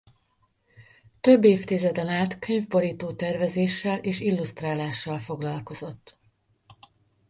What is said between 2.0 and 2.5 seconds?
át